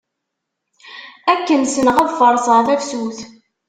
[1.31, 3.19] Akken sneɣ ad farṣeɣ tafsut.